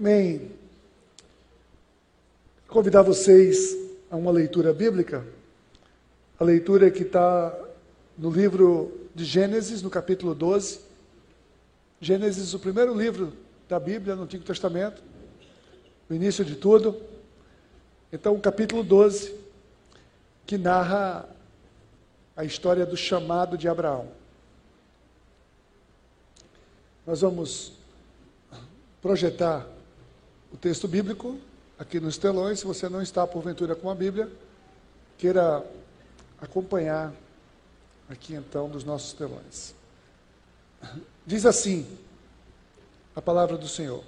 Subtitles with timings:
[0.00, 0.50] Amém.
[2.66, 3.76] Convidar vocês
[4.10, 5.26] a uma leitura bíblica,
[6.38, 7.54] a leitura que está
[8.16, 10.80] no livro de Gênesis, no capítulo 12.
[12.00, 13.34] Gênesis, o primeiro livro
[13.68, 15.02] da Bíblia no Antigo Testamento,
[16.08, 16.98] o início de tudo.
[18.10, 19.34] Então, o capítulo 12,
[20.46, 21.28] que narra
[22.34, 24.08] a história do chamado de Abraão.
[27.06, 27.74] Nós vamos
[29.02, 29.66] projetar
[30.52, 31.38] o texto bíblico
[31.78, 32.60] aqui nos telões.
[32.60, 34.28] Se você não está, porventura, com a Bíblia,
[35.16, 35.64] queira
[36.40, 37.12] acompanhar
[38.08, 39.74] aqui então dos nossos telões.
[41.26, 41.86] Diz assim
[43.14, 44.02] a palavra do Senhor.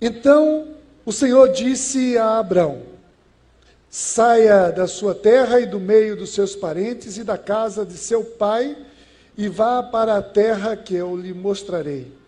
[0.00, 0.74] Então
[1.04, 2.82] o Senhor disse a Abrão:
[3.88, 8.24] Saia da sua terra e do meio dos seus parentes e da casa de seu
[8.24, 8.76] pai,
[9.36, 12.19] e vá para a terra que eu lhe mostrarei.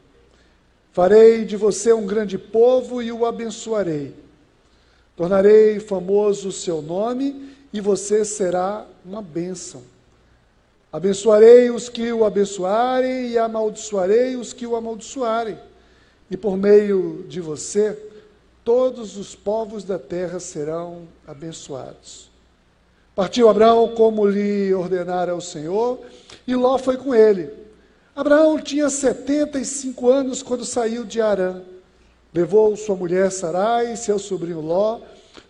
[0.93, 4.15] Farei de você um grande povo e o abençoarei.
[5.17, 9.83] Tornarei famoso o seu nome e você será uma bênção.
[10.93, 15.59] Abençoarei os que o abençoarem e amaldiçoarei os que o amaldiçoarem.
[16.31, 17.99] E por meio de você,
[18.63, 22.31] todos os povos da terra serão abençoados.
[23.15, 26.01] Partiu Abraão como lhe ordenara o Senhor,
[26.47, 27.51] e Ló foi com ele.
[28.15, 31.63] Abraão tinha 75 anos quando saiu de Arã.
[32.35, 35.01] Levou sua mulher Sarai seu sobrinho Ló,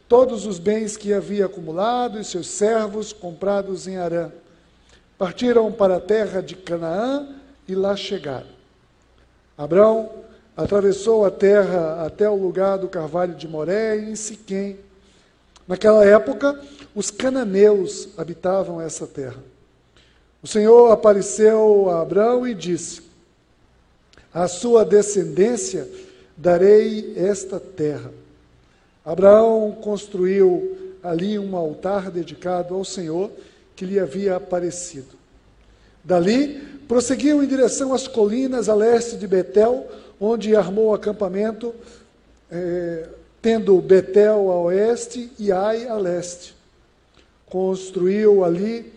[0.08, 4.30] todos os bens que havia acumulado e seus servos comprados em Arã.
[5.18, 7.28] Partiram para a terra de Canaã
[7.66, 8.46] e lá chegaram.
[9.58, 10.10] Abraão
[10.56, 14.78] atravessou a terra até o lugar do carvalho de Moré em Siquém.
[15.66, 16.60] Naquela época,
[16.94, 19.51] os cananeus habitavam essa terra.
[20.42, 23.00] O Senhor apareceu a Abraão e disse:
[24.34, 25.88] À sua descendência
[26.36, 28.10] darei esta terra.
[29.04, 33.30] Abraão construiu ali um altar dedicado ao Senhor
[33.76, 35.16] que lhe havia aparecido.
[36.02, 39.86] Dali, prosseguiu em direção às colinas a leste de Betel,
[40.20, 41.72] onde armou acampamento,
[42.50, 43.08] eh,
[43.40, 46.54] tendo Betel a oeste e Ai a leste.
[47.46, 48.92] Construiu ali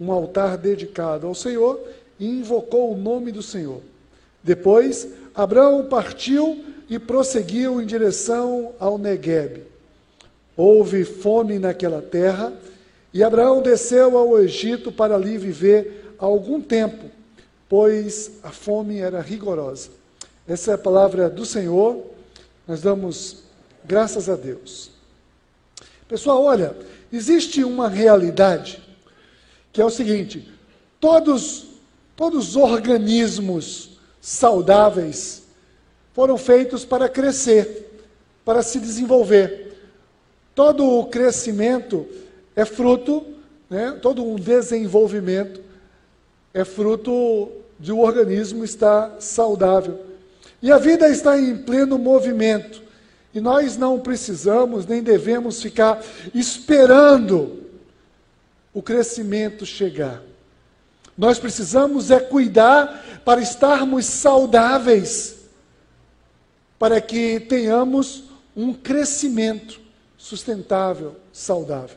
[0.00, 1.80] um altar dedicado ao Senhor
[2.18, 3.80] e invocou o nome do Senhor.
[4.42, 9.64] Depois, Abraão partiu e prosseguiu em direção ao Negueb.
[10.56, 12.52] Houve fome naquela terra
[13.12, 17.10] e Abraão desceu ao Egito para ali viver algum tempo,
[17.68, 19.90] pois a fome era rigorosa.
[20.46, 22.04] Essa é a palavra do Senhor,
[22.66, 23.42] nós damos
[23.84, 24.90] graças a Deus.
[26.08, 26.76] Pessoal, olha,
[27.12, 28.85] existe uma realidade
[29.76, 30.48] que é o seguinte:
[30.98, 31.66] todos,
[32.16, 33.90] todos os organismos
[34.22, 35.42] saudáveis
[36.14, 38.06] foram feitos para crescer,
[38.42, 39.76] para se desenvolver.
[40.54, 42.06] Todo o crescimento
[42.56, 43.22] é fruto,
[43.68, 45.60] né, todo um desenvolvimento
[46.54, 50.06] é fruto de um organismo estar saudável.
[50.62, 52.80] E a vida está em pleno movimento.
[53.34, 56.02] E nós não precisamos nem devemos ficar
[56.34, 57.65] esperando
[58.76, 60.22] o crescimento chegar.
[61.16, 65.36] Nós precisamos é cuidar para estarmos saudáveis,
[66.78, 69.80] para que tenhamos um crescimento
[70.18, 71.96] sustentável, saudável.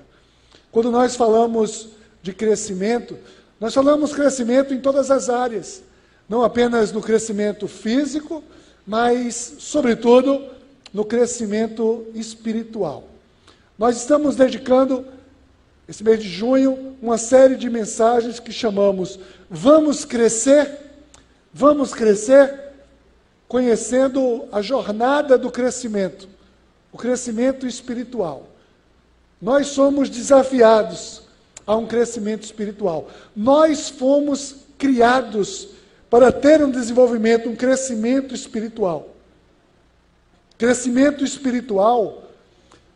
[0.72, 1.89] Quando nós falamos
[2.23, 3.19] de crescimento,
[3.59, 5.84] nós falamos crescimento em todas as áreas,
[6.29, 8.41] não apenas no crescimento físico,
[8.88, 10.45] mas, sobretudo,
[10.94, 13.03] no crescimento espiritual.
[13.78, 15.19] Nós estamos dedicando
[15.89, 19.19] esse mês de junho, uma série de mensagens que chamamos
[19.50, 20.69] Vamos Crescer,
[21.51, 22.53] Vamos Crescer,
[23.47, 26.29] conhecendo a jornada do crescimento,
[26.91, 28.50] o crescimento espiritual.
[29.41, 31.23] Nós somos desafiados
[31.66, 33.09] a um crescimento espiritual.
[33.35, 35.69] Nós fomos criados
[36.07, 39.16] para ter um desenvolvimento, um crescimento espiritual.
[40.56, 42.30] Crescimento espiritual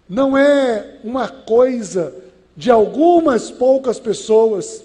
[0.08, 2.22] não é uma coisa
[2.56, 4.84] de algumas poucas pessoas.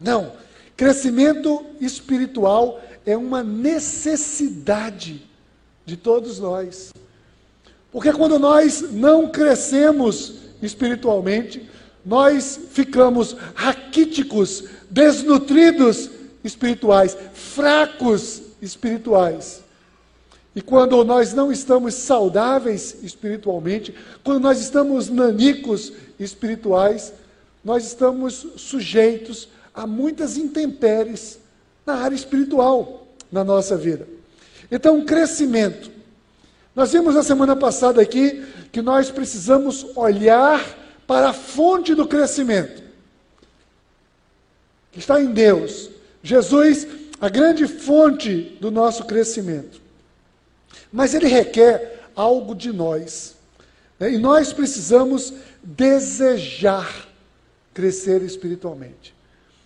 [0.00, 0.32] Não.
[0.76, 5.26] Crescimento espiritual é uma necessidade
[5.84, 6.92] de todos nós.
[7.90, 11.68] Porque quando nós não crescemos espiritualmente,
[12.04, 16.10] nós ficamos raquíticos, desnutridos
[16.44, 19.62] espirituais, fracos espirituais.
[20.56, 23.94] E quando nós não estamos saudáveis espiritualmente,
[24.24, 27.12] quando nós estamos nanicos espirituais,
[27.62, 31.38] nós estamos sujeitos a muitas intempéries
[31.84, 34.08] na área espiritual na nossa vida.
[34.72, 35.90] Então, crescimento.
[36.74, 38.42] Nós vimos na semana passada aqui
[38.72, 40.64] que nós precisamos olhar
[41.06, 42.82] para a fonte do crescimento,
[44.90, 45.90] que está em Deus.
[46.22, 46.86] Jesus,
[47.20, 49.84] a grande fonte do nosso crescimento.
[50.92, 53.36] Mas ele requer algo de nós.
[53.98, 54.12] Né?
[54.12, 57.08] E nós precisamos desejar
[57.74, 59.14] crescer espiritualmente.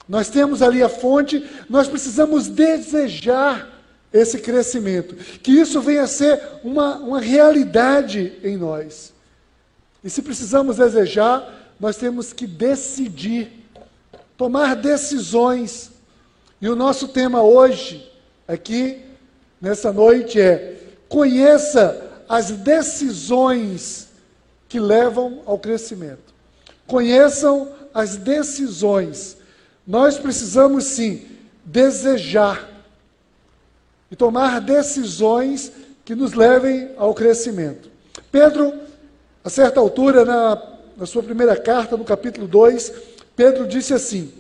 [0.09, 3.81] Nós temos ali a fonte, nós precisamos desejar
[4.13, 9.13] esse crescimento, que isso venha a ser uma, uma realidade em nós.
[10.03, 13.53] E se precisamos desejar, nós temos que decidir,
[14.37, 15.93] tomar decisões.
[16.61, 18.11] E o nosso tema hoje,
[18.49, 19.05] aqui,
[19.61, 20.80] nessa noite, é:
[21.11, 24.09] conheça as decisões
[24.69, 26.33] que levam ao crescimento.
[26.87, 29.37] Conheçam as decisões.
[29.85, 31.27] Nós precisamos sim
[31.65, 32.71] desejar
[34.09, 35.73] e tomar decisões
[36.05, 37.91] que nos levem ao crescimento.
[38.31, 38.73] Pedro,
[39.43, 40.63] a certa altura, na,
[40.97, 42.93] na sua primeira carta, no capítulo 2,
[43.35, 44.33] Pedro disse assim: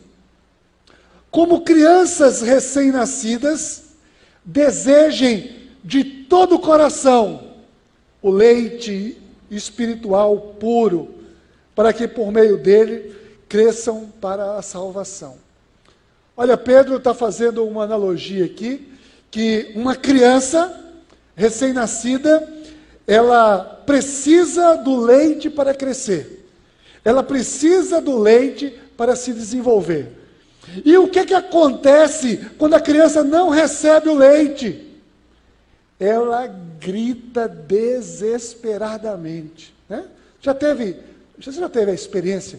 [1.32, 3.82] Como crianças recém-nascidas,
[4.44, 7.50] desejem de todo o coração
[8.22, 9.16] o leite
[9.50, 11.14] espiritual puro,
[11.74, 13.14] para que por meio dele
[13.48, 15.36] cresçam para a salvação.
[16.36, 18.88] Olha, Pedro está fazendo uma analogia aqui
[19.30, 20.76] que uma criança
[21.34, 22.46] recém-nascida,
[23.06, 26.46] ela precisa do leite para crescer.
[27.04, 30.12] Ela precisa do leite para se desenvolver.
[30.84, 34.89] E o que, que acontece quando a criança não recebe o leite?
[36.00, 36.48] Ela
[36.80, 39.72] grita desesperadamente.
[39.88, 40.04] Né?
[40.40, 40.96] Já teve,
[41.38, 42.58] você já teve a experiência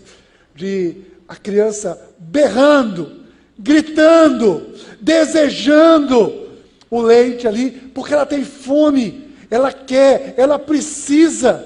[0.56, 3.26] de a criança berrando,
[3.58, 6.52] gritando, desejando
[6.90, 11.66] o leite ali, porque ela tem fome, ela quer, ela precisa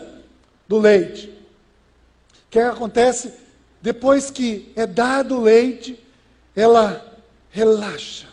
[0.68, 1.28] do leite.
[1.28, 3.34] O que acontece?
[3.82, 6.00] Depois que é dado o leite,
[6.56, 7.04] ela
[7.50, 8.28] relaxa.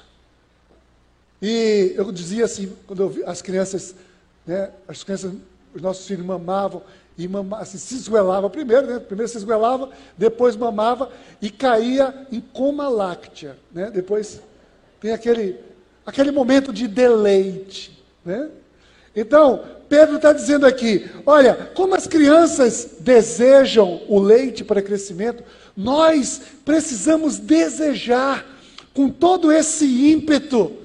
[1.43, 3.95] E eu dizia assim, quando vi, as crianças,
[4.47, 5.33] né, as crianças,
[5.75, 6.83] os nossos filhos mamavam,
[7.19, 8.99] e mama, assim, se esguelava primeiro, né?
[8.99, 11.11] primeiro se esguelava, depois mamava
[11.43, 13.57] e caía em coma láctea.
[13.71, 13.91] Né?
[13.91, 14.41] Depois
[15.01, 15.59] tem aquele
[16.05, 18.03] aquele momento de deleite.
[18.25, 18.49] Né?
[19.15, 25.45] Então, Pedro está dizendo aqui: olha, como as crianças desejam o leite para crescimento,
[25.77, 28.47] nós precisamos desejar
[28.95, 30.82] com todo esse ímpeto.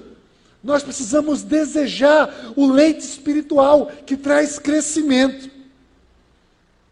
[0.68, 5.50] Nós precisamos desejar o leite espiritual que traz crescimento.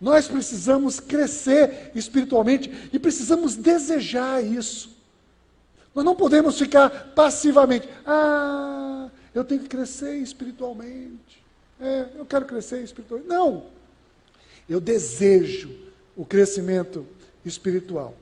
[0.01, 4.97] Nós precisamos crescer espiritualmente e precisamos desejar isso.
[5.95, 7.87] Nós não podemos ficar passivamente.
[8.07, 11.45] Ah, eu tenho que crescer espiritualmente.
[11.79, 13.29] É, eu quero crescer espiritualmente.
[13.29, 13.65] Não.
[14.67, 15.71] Eu desejo
[16.17, 17.07] o crescimento
[17.45, 18.15] espiritual.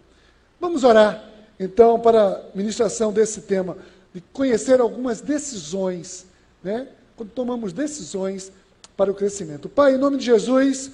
[0.60, 1.30] Vamos orar,
[1.60, 3.76] então, para a ministração desse tema,
[4.14, 6.24] de conhecer algumas decisões,
[6.62, 6.88] né?
[7.16, 8.50] Quando tomamos decisões
[8.96, 9.68] para o crescimento.
[9.68, 10.90] Pai, em nome de Jesus,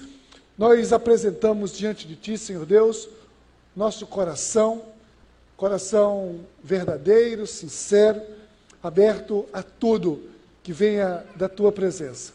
[0.56, 3.08] nós apresentamos diante de Ti, Senhor Deus,
[3.76, 4.82] nosso coração
[5.60, 8.22] coração verdadeiro, sincero,
[8.82, 10.22] aberto a tudo
[10.62, 12.32] que venha da tua presença.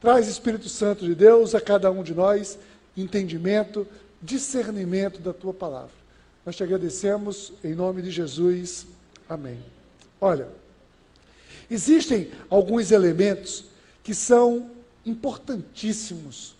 [0.00, 2.56] Traz, Espírito Santo de Deus, a cada um de nós
[2.96, 3.84] entendimento,
[4.22, 5.90] discernimento da tua palavra.
[6.46, 8.86] Nós te agradecemos em nome de Jesus.
[9.28, 9.79] Amém.
[10.20, 10.48] Olha,
[11.70, 13.64] existem alguns elementos
[14.02, 14.70] que são
[15.04, 16.54] importantíssimos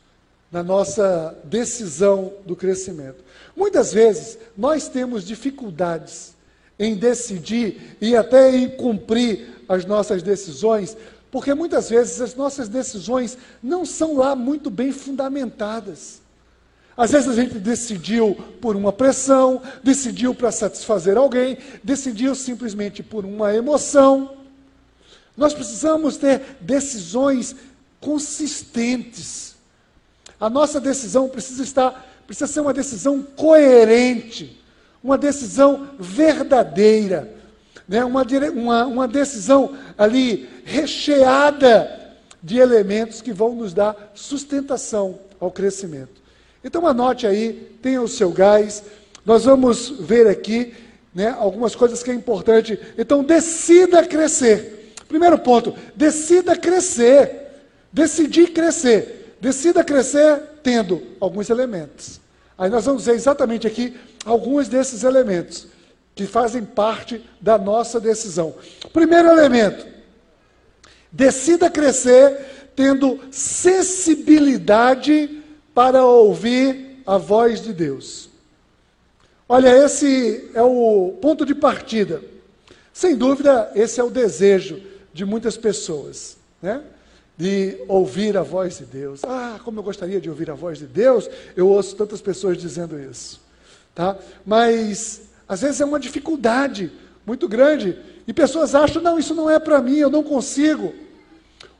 [0.50, 3.23] na nossa decisão do crescimento.
[3.55, 6.35] Muitas vezes nós temos dificuldades
[6.79, 10.97] em decidir e até em cumprir as nossas decisões,
[11.31, 16.21] porque muitas vezes as nossas decisões não são lá muito bem fundamentadas.
[17.00, 23.25] Às vezes a gente decidiu por uma pressão, decidiu para satisfazer alguém, decidiu simplesmente por
[23.25, 24.37] uma emoção.
[25.35, 27.57] Nós precisamos ter decisões
[27.99, 29.54] consistentes.
[30.38, 34.62] A nossa decisão precisa estar Precisa ser uma decisão coerente,
[35.02, 37.28] uma decisão verdadeira,
[37.88, 38.04] né?
[38.04, 46.20] uma, uma, uma decisão ali recheada de elementos que vão nos dar sustentação ao crescimento.
[46.62, 48.83] Então anote aí, tenha o seu gás.
[49.25, 50.75] Nós vamos ver aqui
[51.14, 52.79] né, algumas coisas que é importante.
[52.99, 54.93] Então decida crescer.
[55.09, 57.49] Primeiro ponto, decida crescer.
[57.93, 59.37] Decidir crescer.
[59.40, 62.21] Decida crescer tendo alguns elementos.
[62.57, 65.67] Aí nós vamos ver exatamente aqui alguns desses elementos
[66.14, 68.55] que fazem parte da nossa decisão.
[68.93, 69.87] Primeiro elemento:
[71.11, 75.40] decida crescer tendo sensibilidade
[75.81, 78.29] para ouvir a voz de Deus.
[79.49, 82.23] Olha, esse é o ponto de partida.
[82.93, 84.79] Sem dúvida, esse é o desejo
[85.11, 86.83] de muitas pessoas, né?
[87.35, 89.23] De ouvir a voz de Deus.
[89.25, 91.31] Ah, como eu gostaria de ouvir a voz de Deus.
[91.57, 93.41] Eu ouço tantas pessoas dizendo isso,
[93.95, 94.19] tá?
[94.45, 96.93] Mas às vezes é uma dificuldade
[97.25, 100.95] muito grande e pessoas acham, não, isso não é para mim, eu não consigo.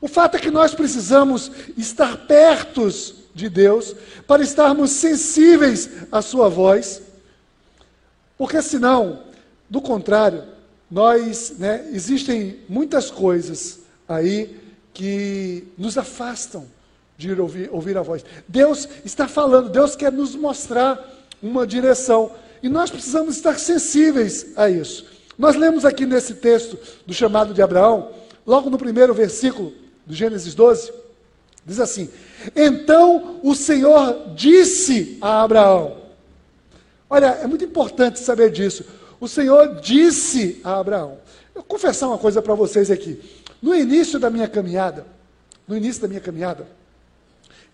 [0.01, 3.95] O fato é que nós precisamos estar pertos de Deus
[4.27, 7.03] para estarmos sensíveis à sua voz,
[8.37, 9.23] porque senão,
[9.69, 10.45] do contrário,
[10.91, 14.59] nós, né, existem muitas coisas aí
[14.93, 16.67] que nos afastam
[17.17, 18.25] de ouvir, ouvir a voz.
[18.49, 20.99] Deus está falando, Deus quer nos mostrar
[21.43, 22.33] uma direção.
[22.63, 25.07] E nós precisamos estar sensíveis a isso.
[25.39, 28.11] Nós lemos aqui nesse texto do chamado de Abraão,
[28.47, 29.73] logo no primeiro versículo
[30.05, 30.93] do Gênesis 12,
[31.65, 32.09] diz assim:
[32.55, 35.99] Então o Senhor disse a Abraão.
[37.09, 38.85] Olha, é muito importante saber disso.
[39.21, 41.19] O Senhor disse a Abraão.
[41.55, 43.21] Eu vou confessar uma coisa para vocês aqui.
[43.61, 45.05] No início da minha caminhada,
[45.67, 46.67] no início da minha caminhada,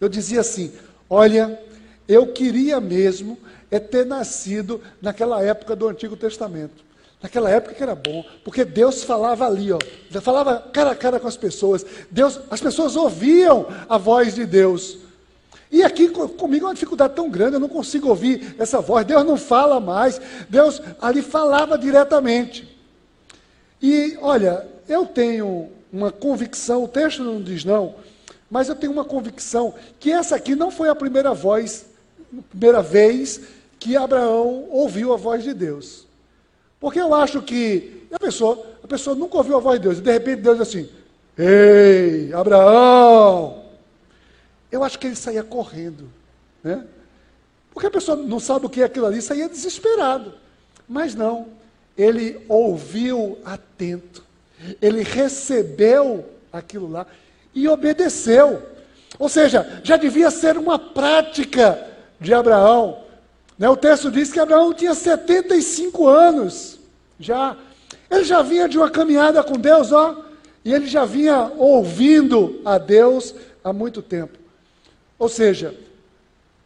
[0.00, 0.73] eu dizia assim:
[1.09, 1.61] olha,
[2.09, 3.38] eu queria mesmo
[3.71, 6.85] é ter nascido naquela época do Antigo Testamento.
[7.23, 9.78] Naquela época que era bom, porque Deus falava ali, ó,
[10.20, 11.85] falava cara a cara com as pessoas.
[12.11, 14.99] Deus, as pessoas ouviam a voz de Deus.
[15.70, 19.04] E aqui comigo é uma dificuldade tão grande, eu não consigo ouvir essa voz.
[19.04, 20.20] Deus não fala mais.
[20.49, 22.76] Deus ali falava diretamente.
[23.82, 27.94] E olha, eu tenho uma convicção, o texto não diz não,
[28.50, 31.87] mas eu tenho uma convicção que essa aqui não foi a primeira voz,
[32.50, 33.40] primeira vez
[33.78, 36.05] que Abraão ouviu a voz de Deus.
[36.80, 40.02] Porque eu acho que a pessoa, a pessoa nunca ouviu a voz de Deus, e
[40.02, 40.88] de repente Deus diz assim:
[41.37, 43.64] Ei, Abraão!
[44.71, 46.11] Eu acho que ele saía correndo.
[46.62, 46.85] Né?
[47.73, 50.35] Porque a pessoa não sabe o que é aquilo ali, saía desesperado.
[50.88, 51.49] Mas não,
[51.97, 54.25] ele ouviu atento,
[54.80, 57.06] ele recebeu aquilo lá
[57.54, 58.62] e obedeceu.
[59.18, 61.87] Ou seja, já devia ser uma prática
[62.21, 63.04] de Abraão.
[63.58, 63.68] Né?
[63.68, 66.78] O texto diz que Abraão tinha 75 anos
[67.18, 67.56] já.
[68.10, 70.25] Ele já vinha de uma caminhada com Deus, ó,
[70.64, 74.38] e ele já vinha ouvindo a Deus há muito tempo.
[75.18, 75.75] Ou seja,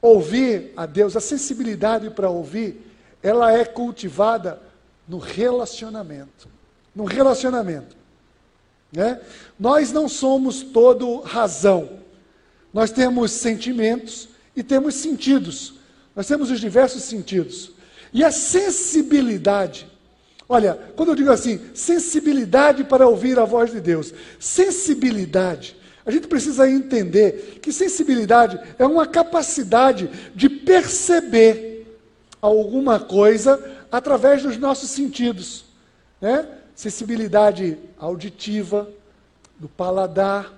[0.03, 2.81] ouvir a Deus, a sensibilidade para ouvir,
[3.23, 4.61] ela é cultivada
[5.07, 6.49] no relacionamento.
[6.95, 7.97] No relacionamento.
[8.93, 9.21] Né?
[9.59, 12.01] Nós não somos todo razão.
[12.73, 15.75] Nós temos sentimentos e temos sentidos.
[16.15, 17.73] Nós temos os diversos sentidos.
[18.13, 19.87] E a sensibilidade,
[20.49, 26.27] olha, quando eu digo assim, sensibilidade para ouvir a voz de Deus, sensibilidade a gente
[26.27, 31.87] precisa entender que sensibilidade é uma capacidade de perceber
[32.41, 33.63] alguma coisa
[33.93, 35.65] através dos nossos sentidos.
[36.21, 36.49] Né?
[36.75, 38.89] Sensibilidade auditiva,
[39.59, 40.53] do paladar,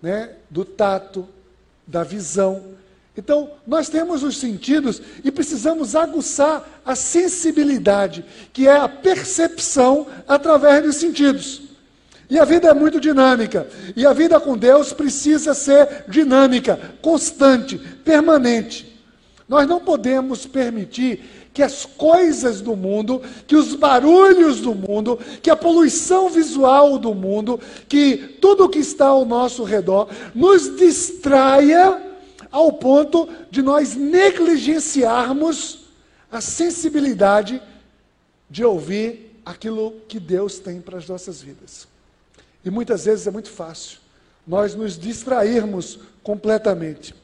[0.00, 0.36] né?
[0.48, 1.28] do tato,
[1.86, 2.76] da visão.
[3.18, 10.84] Então, nós temos os sentidos e precisamos aguçar a sensibilidade, que é a percepção através
[10.84, 11.62] dos sentidos.
[12.30, 13.66] E a vida é muito dinâmica.
[13.96, 18.96] E a vida com Deus precisa ser dinâmica, constante, permanente.
[19.48, 25.50] Nós não podemos permitir que as coisas do mundo, que os barulhos do mundo, que
[25.50, 27.58] a poluição visual do mundo,
[27.88, 32.07] que tudo que está ao nosso redor nos distraia
[32.50, 35.86] ao ponto de nós negligenciarmos
[36.30, 37.62] a sensibilidade
[38.50, 41.88] de ouvir aquilo que Deus tem para as nossas vidas.
[42.64, 43.98] E muitas vezes é muito fácil
[44.48, 47.14] nós nos distrairmos completamente.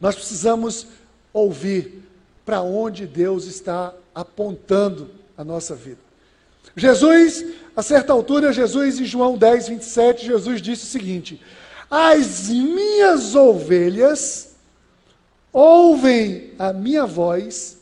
[0.00, 0.88] Nós precisamos
[1.32, 2.02] ouvir
[2.44, 6.00] para onde Deus está apontando a nossa vida.
[6.76, 7.44] Jesus,
[7.76, 11.40] a certa altura, Jesus em João 10, 27, Jesus disse o seguinte:
[11.90, 14.54] As minhas ovelhas
[15.52, 17.78] ouvem a minha voz,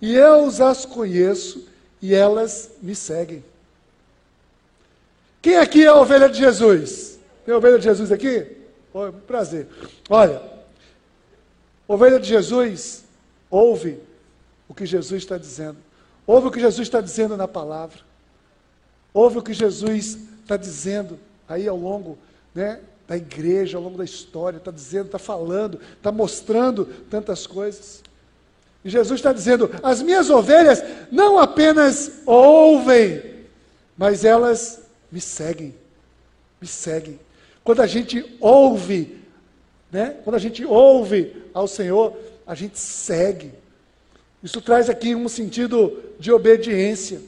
[0.00, 1.66] e eu as conheço,
[2.00, 3.42] e elas me seguem.
[5.40, 7.18] Quem aqui é a ovelha de Jesus?
[7.44, 8.56] Tem ovelha de Jesus aqui?
[8.92, 9.68] Oh, prazer.
[10.08, 10.42] Olha,
[11.86, 13.04] ovelha de Jesus,
[13.50, 13.98] ouve
[14.68, 15.78] o que Jesus está dizendo.
[16.26, 18.00] Ouve o que Jesus está dizendo na palavra.
[19.14, 22.18] Ouve o que Jesus está dizendo aí ao longo
[22.54, 24.58] né, da igreja, ao longo da história.
[24.58, 28.02] Está dizendo, está falando, está mostrando tantas coisas.
[28.84, 33.22] E Jesus está dizendo: as minhas ovelhas não apenas ouvem,
[33.96, 35.74] mas elas me seguem,
[36.60, 37.18] me seguem.
[37.64, 39.18] quando a gente ouve,
[39.90, 40.16] né?
[40.22, 42.14] quando a gente ouve ao Senhor,
[42.46, 43.52] a gente segue.
[44.42, 47.20] Isso traz aqui um sentido de obediência.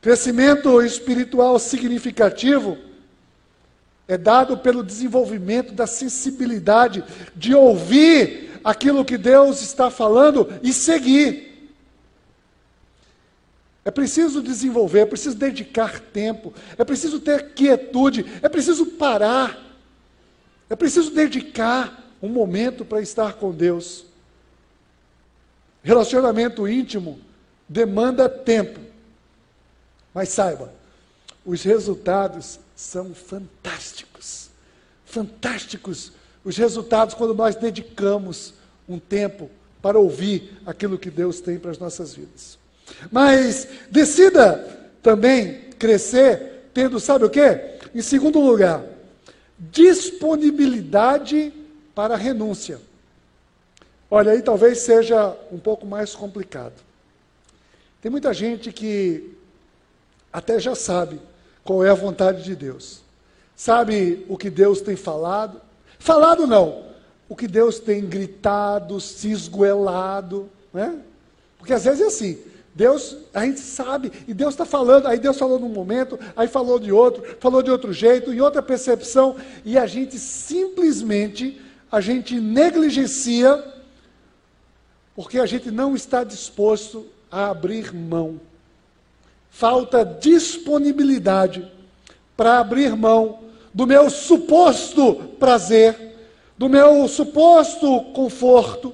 [0.00, 2.78] Crescimento espiritual significativo
[4.08, 7.04] é dado pelo desenvolvimento da sensibilidade
[7.34, 11.52] de ouvir aquilo que Deus está falando e seguir.
[13.84, 19.58] É preciso desenvolver, é preciso dedicar tempo, é preciso ter quietude, é preciso parar,
[20.70, 24.04] é preciso dedicar um momento para estar com Deus.
[25.82, 27.18] Relacionamento íntimo
[27.68, 28.78] demanda tempo,
[30.14, 30.72] mas saiba,
[31.44, 34.50] os resultados são fantásticos.
[35.04, 36.12] Fantásticos
[36.44, 38.54] os resultados quando nós dedicamos
[38.88, 39.48] um tempo
[39.80, 42.58] para ouvir aquilo que Deus tem para as nossas vidas.
[43.10, 47.78] Mas decida também crescer tendo, sabe o quê?
[47.94, 48.84] Em segundo lugar,
[49.58, 51.52] disponibilidade
[51.94, 52.80] para renúncia.
[54.10, 56.74] Olha, aí talvez seja um pouco mais complicado.
[58.00, 59.36] Tem muita gente que
[60.32, 61.20] até já sabe
[61.64, 63.00] qual é a vontade de Deus.
[63.54, 65.60] Sabe o que Deus tem falado?
[65.98, 66.84] Falado não,
[67.28, 70.98] o que Deus tem gritado, se esgoelado, né?
[71.58, 72.38] Porque às vezes é assim,
[72.74, 76.78] Deus, a gente sabe, e Deus está falando, aí Deus falou num momento, aí falou
[76.78, 82.40] de outro, falou de outro jeito, em outra percepção, e a gente simplesmente, a gente
[82.40, 83.62] negligencia,
[85.14, 88.40] porque a gente não está disposto a abrir mão.
[89.52, 91.70] Falta disponibilidade
[92.36, 93.38] para abrir mão
[93.72, 96.16] do meu suposto prazer,
[96.58, 98.92] do meu suposto conforto,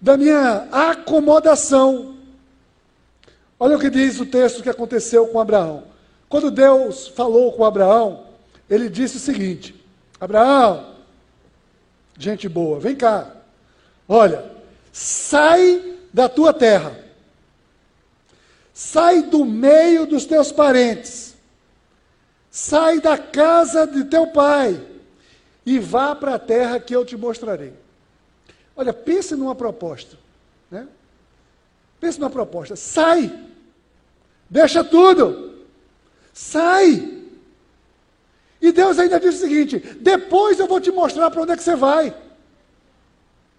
[0.00, 2.12] da minha acomodação
[3.62, 5.84] Olha o que diz o texto que aconteceu com Abraão.
[6.28, 8.24] Quando Deus falou com Abraão,
[8.68, 9.72] ele disse o seguinte:
[10.20, 10.84] Abraão,
[12.18, 13.30] gente boa, vem cá.
[14.08, 14.44] Olha,
[14.92, 16.92] sai da tua terra.
[18.84, 21.36] Sai do meio dos teus parentes.
[22.50, 24.84] Sai da casa de teu pai
[25.64, 27.72] e vá para a terra que eu te mostrarei.
[28.74, 30.18] Olha, pense numa proposta.
[30.70, 30.88] Né?
[32.00, 32.74] Pense numa proposta.
[32.74, 33.50] Sai
[34.52, 35.64] Deixa tudo.
[36.34, 37.22] Sai.
[38.60, 41.62] E Deus ainda diz o seguinte: depois eu vou te mostrar para onde é que
[41.62, 42.14] você vai.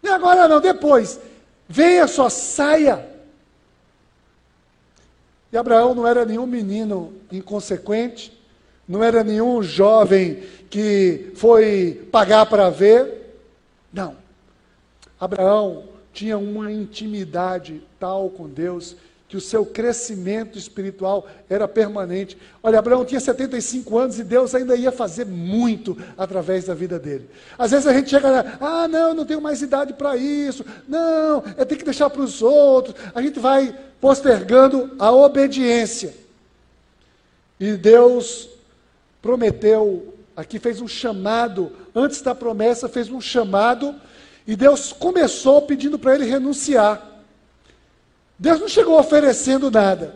[0.03, 1.19] E agora não, depois.
[1.67, 3.12] Venha só, saia.
[5.53, 8.33] E Abraão não era nenhum menino inconsequente,
[8.87, 13.37] não era nenhum jovem que foi pagar para ver.
[13.93, 14.15] Não.
[15.19, 18.95] Abraão tinha uma intimidade tal com Deus
[19.33, 22.37] que o seu crescimento espiritual era permanente.
[22.61, 27.27] Olha, Abraão tinha 75 anos e Deus ainda ia fazer muito através da vida dele.
[27.57, 31.43] Às vezes a gente chega lá, ah, não, não tenho mais idade para isso, não,
[31.57, 32.95] é ter que deixar para os outros.
[33.15, 36.13] A gente vai postergando a obediência.
[37.59, 38.49] E Deus
[39.19, 43.95] prometeu, aqui fez um chamado, antes da promessa, fez um chamado,
[44.45, 47.12] e Deus começou pedindo para ele renunciar.
[48.37, 50.15] Deus não chegou oferecendo nada.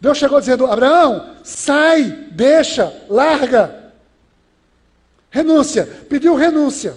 [0.00, 3.92] Deus chegou dizendo: Abraão, sai, deixa, larga.
[5.30, 5.86] Renúncia.
[6.08, 6.94] Pediu renúncia.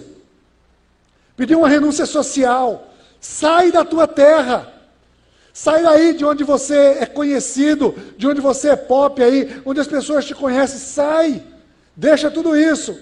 [1.36, 2.92] Pediu uma renúncia social.
[3.20, 4.72] Sai da tua terra.
[5.52, 9.86] Sai daí de onde você é conhecido, de onde você é pop aí, onde as
[9.86, 10.78] pessoas te conhecem.
[10.78, 11.42] Sai.
[11.94, 12.98] Deixa tudo isso.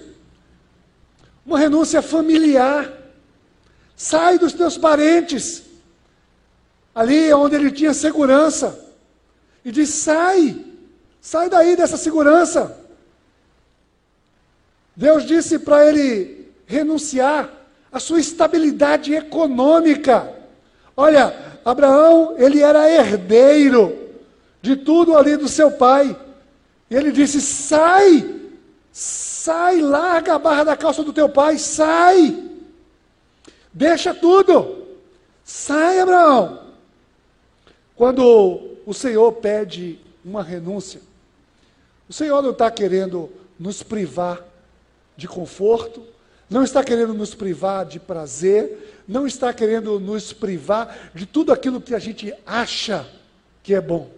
[1.45, 2.91] Uma renúncia familiar.
[3.95, 5.63] Sai dos teus parentes
[6.95, 8.79] ali onde ele tinha segurança,
[9.65, 10.65] e diz: sai,
[11.19, 12.79] sai daí dessa segurança.
[14.95, 17.49] Deus disse para ele renunciar
[17.91, 20.33] à sua estabilidade econômica.
[20.95, 23.97] Olha, Abraão, ele era herdeiro
[24.61, 26.17] de tudo ali do seu pai.
[26.89, 28.39] E ele disse: sai,
[28.91, 32.41] sai, larga a barra da calça do teu pai, sai,
[33.73, 34.85] deixa tudo,
[35.43, 36.64] sai, Abraão.
[37.95, 41.01] Quando o Senhor pede uma renúncia,
[42.09, 44.43] o Senhor não está querendo nos privar
[45.15, 46.03] de conforto,
[46.49, 51.81] não está querendo nos privar de prazer, não está querendo nos privar de tudo aquilo
[51.81, 53.07] que a gente acha
[53.63, 54.11] que é bom.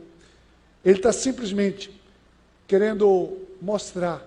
[0.84, 1.92] Ele está simplesmente
[2.68, 4.26] querendo mostrar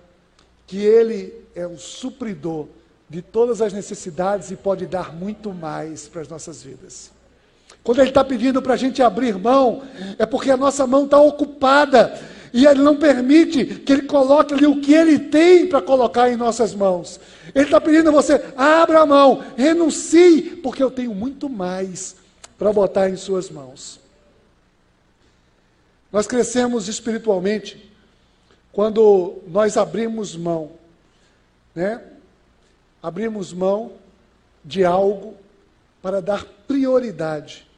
[0.65, 2.67] que Ele é o supridor
[3.09, 7.11] de todas as necessidades e pode dar muito mais para as nossas vidas.
[7.83, 9.83] Quando Ele está pedindo para a gente abrir mão,
[10.17, 12.19] é porque a nossa mão está ocupada.
[12.53, 16.35] E Ele não permite que Ele coloque ali o que Ele tem para colocar em
[16.35, 17.19] nossas mãos.
[17.55, 22.15] Ele está pedindo a você: abra a mão, renuncie, porque eu tenho muito mais
[22.57, 23.99] para botar em Suas mãos.
[26.11, 27.89] Nós crescemos espiritualmente
[28.71, 30.71] quando nós abrimos mão,
[31.73, 32.01] né?
[33.01, 33.93] Abrimos mão
[34.63, 35.35] de algo
[36.01, 37.70] para dar prioridade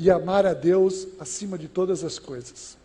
[0.00, 2.78] e amar a Deus acima de todas as coisas.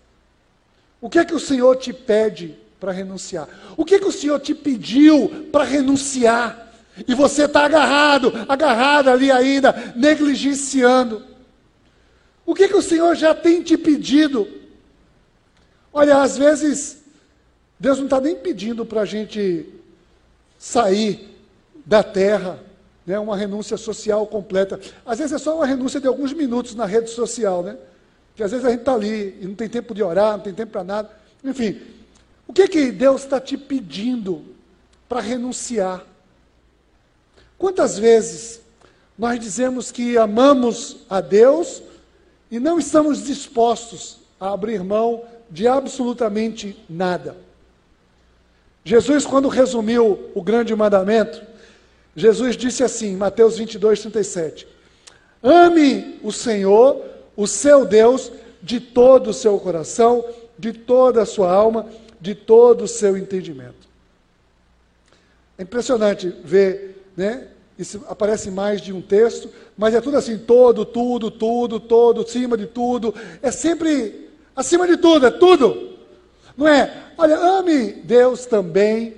[0.99, 3.47] O que é que o Senhor te pede para renunciar?
[3.78, 6.73] O que é que o Senhor te pediu para renunciar?
[7.08, 11.25] E você está agarrado, agarrado ali ainda, negligenciando.
[12.45, 14.45] O que é que o Senhor já tem te pedido?
[15.93, 17.01] Olha, às vezes,
[17.80, 19.69] Deus não está nem pedindo para a gente
[20.60, 21.34] sair
[21.86, 22.60] da terra,
[23.06, 24.80] né, uma renúncia social completa.
[25.06, 27.78] Às vezes é só uma renúncia de alguns minutos na rede social, né?
[28.36, 30.54] Que às vezes a gente está ali e não tem tempo de orar, não tem
[30.54, 31.10] tempo para nada.
[31.44, 31.80] Enfim,
[32.48, 34.44] o que que Deus está te pedindo
[35.08, 36.04] para renunciar?
[37.58, 38.62] Quantas vezes
[39.18, 41.82] nós dizemos que amamos a Deus
[42.52, 47.38] e não estamos dispostos a abrir mão de absolutamente nada?
[48.84, 51.41] Jesus, quando resumiu o grande mandamento,
[52.15, 54.67] Jesus disse assim, Mateus 22, 37:
[55.43, 57.04] Ame o Senhor,
[57.36, 60.23] o seu Deus, de todo o seu coração,
[60.58, 61.88] de toda a sua alma,
[62.19, 63.86] de todo o seu entendimento.
[65.58, 67.47] É impressionante ver, né?
[67.78, 72.58] Isso aparece mais de um texto, mas é tudo assim: todo, tudo, tudo, todo, acima
[72.58, 73.13] de tudo.
[73.41, 75.97] É sempre acima de tudo, é tudo.
[76.56, 77.04] Não é?
[77.17, 79.15] Olha, ame Deus também.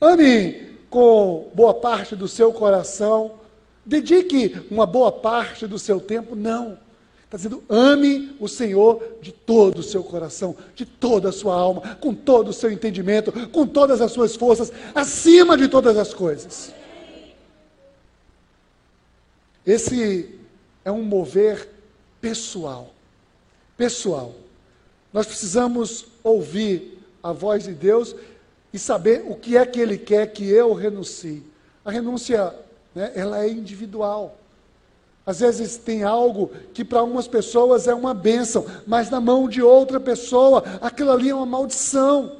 [0.00, 3.32] Ame com boa parte do seu coração,
[3.84, 6.78] dedique uma boa parte do seu tempo, não.
[7.24, 11.96] Está dizendo, ame o Senhor de todo o seu coração, de toda a sua alma,
[11.96, 16.72] com todo o seu entendimento, com todas as suas forças, acima de todas as coisas.
[19.66, 20.38] Esse
[20.84, 21.70] é um mover
[22.20, 22.94] pessoal.
[23.76, 24.32] Pessoal.
[25.12, 28.14] Nós precisamos ouvir a voz de Deus
[28.74, 31.44] e saber o que é que Ele quer que eu renuncie.
[31.84, 32.52] A renúncia,
[32.92, 34.36] né, ela é individual.
[35.24, 39.62] Às vezes tem algo que para umas pessoas é uma bênção, mas na mão de
[39.62, 42.38] outra pessoa, aquilo ali é uma maldição.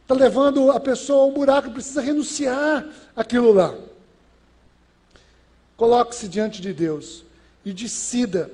[0.00, 3.74] Está levando a pessoa a um buraco, precisa renunciar aquilo lá.
[5.76, 7.24] Coloque-se diante de Deus
[7.62, 8.50] e decida,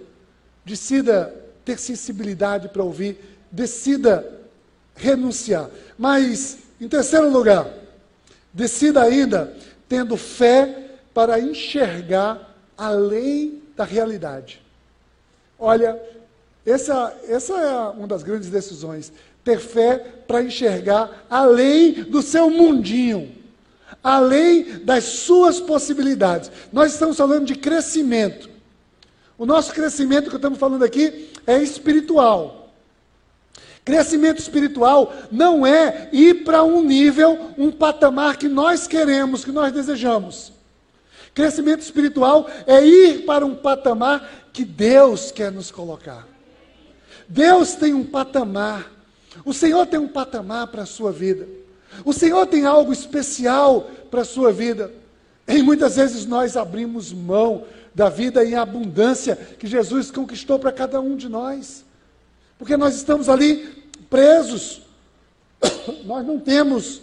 [0.65, 1.33] decida
[1.65, 4.41] ter sensibilidade para ouvir, decida
[4.97, 5.71] renunciar.
[5.97, 7.67] Mas em terceiro lugar,
[8.53, 9.55] decida ainda
[9.89, 14.63] tendo fé para enxergar além da realidade.
[15.59, 16.01] Olha,
[16.65, 19.13] essa, essa é uma das grandes decisões.
[19.45, 23.35] Ter fé para enxergar além do seu mundinho,
[24.03, 26.51] além das suas possibilidades.
[26.73, 28.49] Nós estamos falando de crescimento.
[29.37, 32.60] O nosso crescimento que estamos falando aqui é espiritual.
[33.85, 39.73] Crescimento espiritual não é ir para um nível, um patamar que nós queremos, que nós
[39.73, 40.53] desejamos.
[41.35, 46.27] Crescimento espiritual é ir para um patamar que Deus quer nos colocar.
[47.29, 48.91] Deus tem um patamar.
[49.45, 51.49] O Senhor tem um patamar para a sua vida.
[52.05, 54.93] O Senhor tem algo especial para a sua vida.
[55.47, 57.65] E muitas vezes nós abrimos mão
[57.95, 61.85] da vida em abundância que Jesus conquistou para cada um de nós.
[62.61, 63.67] Porque nós estamos ali
[64.11, 64.83] presos.
[66.05, 67.01] Nós não temos,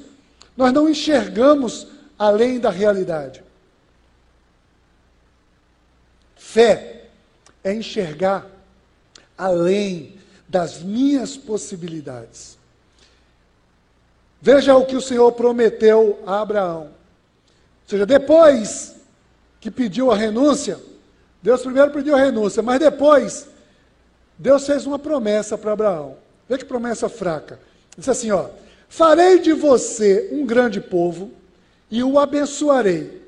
[0.56, 3.44] nós não enxergamos além da realidade.
[6.36, 7.06] Fé
[7.64, 8.46] é enxergar
[9.38, 10.16] além
[10.48, 12.58] das minhas possibilidades.
[14.42, 16.84] Veja o que o Senhor prometeu a Abraão.
[16.84, 18.96] Ou seja, depois
[19.60, 20.80] que pediu a renúncia,
[21.42, 23.48] Deus primeiro pediu a renúncia, mas depois
[24.38, 26.18] Deus fez uma promessa para Abraão.
[26.48, 27.60] Veja que promessa fraca.
[27.98, 28.50] Diz assim, ó:
[28.88, 31.32] Farei de você um grande povo
[31.90, 33.22] e o abençoarei.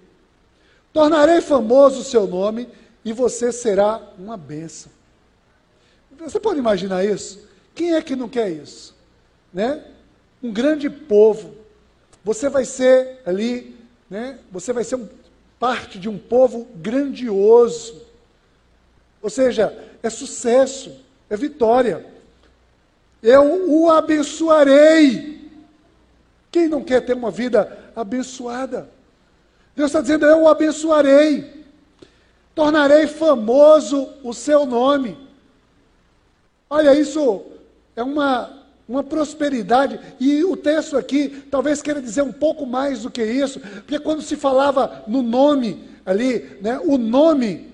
[0.94, 2.70] Tornarei famoso o seu nome
[3.04, 4.92] e você será uma bênção.
[6.20, 7.48] Você pode imaginar isso?
[7.74, 8.96] Quem é que não quer isso?
[9.54, 9.84] Né?
[10.44, 11.56] Um grande povo.
[12.24, 13.78] Você vai ser ali,
[14.10, 14.40] né?
[14.52, 15.08] Você vai ser um,
[15.58, 18.06] parte de um povo grandioso.
[19.22, 20.92] Ou seja, é sucesso,
[21.30, 22.06] é vitória
[23.22, 25.40] eu o abençoarei.
[26.52, 28.90] Quem não quer ter uma vida abençoada?
[29.76, 31.66] Deus está dizendo: eu o abençoarei,
[32.56, 35.18] tornarei famoso o seu nome.
[36.70, 37.44] Olha, isso
[37.96, 40.00] é uma uma prosperidade.
[40.20, 44.24] E o texto aqui talvez queira dizer um pouco mais do que isso, porque quando
[44.24, 47.72] se falava no nome ali, né, o nome,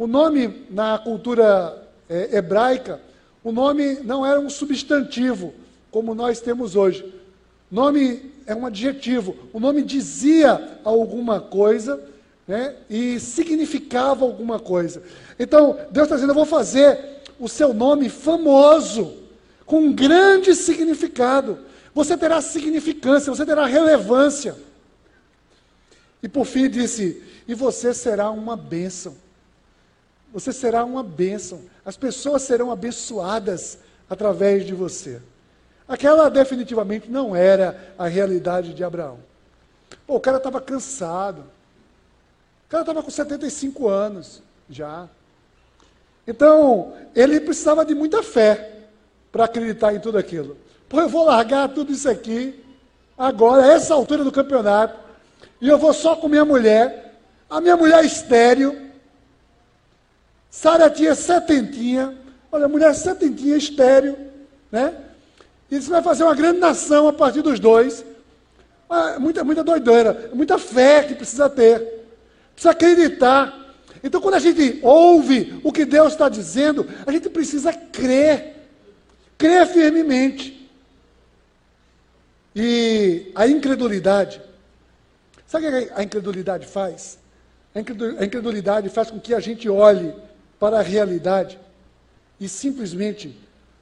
[0.00, 3.02] o nome na cultura é, hebraica,
[3.44, 5.52] o nome não era um substantivo,
[5.90, 7.04] como nós temos hoje.
[7.70, 9.36] Nome é um adjetivo.
[9.52, 12.02] O nome dizia alguma coisa
[12.48, 15.02] né, e significava alguma coisa.
[15.38, 19.18] Então, Deus está dizendo: Eu vou fazer o seu nome famoso
[19.66, 21.58] com um grande significado.
[21.94, 24.56] Você terá significância, você terá relevância.
[26.22, 29.14] E por fim disse: E você será uma bênção.
[30.32, 31.62] Você será uma bênção.
[31.84, 35.20] As pessoas serão abençoadas através de você.
[35.88, 39.18] Aquela definitivamente não era a realidade de Abraão.
[40.06, 41.40] Pô, o cara estava cansado.
[41.40, 45.08] O cara estava com 75 anos já.
[46.26, 48.72] Então, ele precisava de muita fé
[49.32, 50.56] para acreditar em tudo aquilo.
[50.88, 52.64] Pô, eu vou largar tudo isso aqui,
[53.16, 54.98] agora, a essa altura do campeonato,
[55.60, 57.14] e eu vou só com minha mulher,
[57.48, 58.89] a minha mulher estéreo.
[60.50, 62.16] Sara tinha setentinha,
[62.50, 64.16] olha, mulher setentinha, estéreo,
[64.70, 64.94] né?
[65.70, 68.04] Você vai fazer uma grande nação a partir dos dois.
[68.88, 71.80] Ah, muita, muita doideira, muita fé que precisa ter.
[72.52, 73.56] Precisa acreditar.
[74.02, 78.60] Então, quando a gente ouve o que Deus está dizendo, a gente precisa crer
[79.40, 80.70] crê firmemente.
[82.54, 84.42] E a incredulidade,
[85.46, 87.18] sabe o que a incredulidade faz?
[87.74, 90.12] A incredulidade faz com que a gente olhe
[90.60, 91.58] para a realidade
[92.38, 93.34] e simplesmente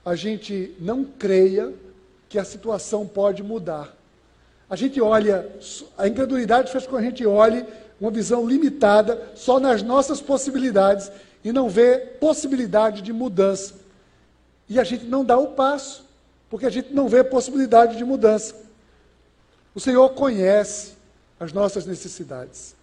[0.05, 1.75] a gente não creia
[2.29, 3.95] que a situação pode mudar.
[4.71, 5.51] A gente olha,
[5.97, 7.67] a incredulidade faz com que a gente olhe
[8.01, 11.11] uma visão limitada só nas nossas possibilidades
[11.43, 13.75] e não vê possibilidade de mudança.
[14.69, 16.05] E a gente não dá o passo,
[16.49, 18.55] porque a gente não vê possibilidade de mudança.
[19.75, 20.93] O Senhor conhece
[21.41, 22.75] as nossas necessidades.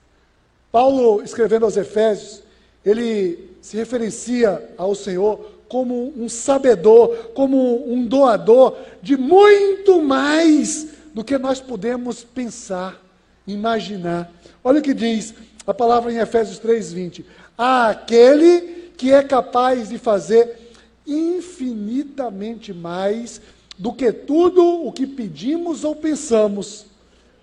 [0.71, 2.41] Paulo, escrevendo aos Efésios,
[2.85, 11.23] ele se referencia ao Senhor como um sabedor, como um doador de muito mais do
[11.23, 13.01] que nós podemos pensar,
[13.47, 14.31] imaginar.
[14.63, 15.33] Olha o que diz
[15.65, 17.25] a palavra em Efésios 3:20.
[17.57, 20.73] Há aquele que é capaz de fazer
[21.07, 23.41] infinitamente mais
[23.77, 26.85] do que tudo o que pedimos ou pensamos,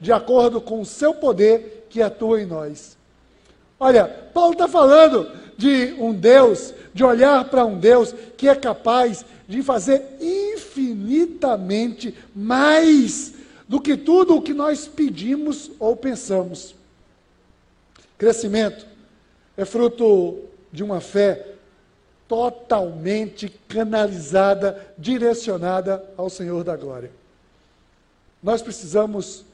[0.00, 2.96] de acordo com o seu poder que atua em nós.
[3.84, 9.24] Olha, Paulo está falando de um Deus, de olhar para um Deus que é capaz
[9.48, 13.34] de fazer infinitamente mais
[13.66, 16.76] do que tudo o que nós pedimos ou pensamos.
[18.16, 18.86] Crescimento
[19.56, 20.38] é fruto
[20.70, 21.44] de uma fé
[22.28, 27.10] totalmente canalizada, direcionada ao Senhor da glória.
[28.40, 29.44] Nós precisamos,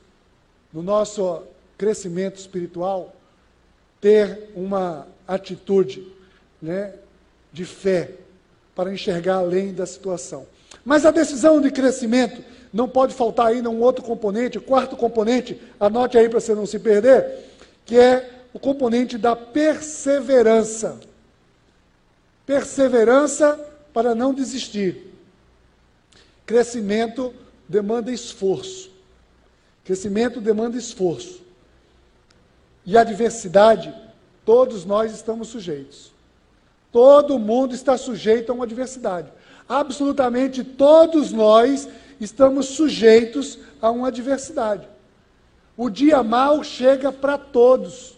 [0.70, 1.44] no nosso
[1.78, 3.14] crescimento espiritual,
[4.00, 6.06] ter uma atitude
[6.60, 6.94] né,
[7.52, 8.12] de fé
[8.74, 10.46] para enxergar além da situação.
[10.84, 15.60] Mas a decisão de crescimento não pode faltar ainda um outro componente, o quarto componente,
[15.80, 17.44] anote aí para você não se perder,
[17.84, 20.98] que é o componente da perseverança.
[22.46, 23.58] Perseverança
[23.92, 25.12] para não desistir.
[26.46, 27.34] Crescimento
[27.68, 28.90] demanda esforço.
[29.84, 31.42] Crescimento demanda esforço.
[32.88, 33.94] E adversidade,
[34.46, 36.10] todos nós estamos sujeitos.
[36.90, 39.30] Todo mundo está sujeito a uma adversidade.
[39.68, 41.86] Absolutamente todos nós
[42.18, 44.88] estamos sujeitos a uma adversidade.
[45.76, 48.16] O dia mal chega para todos.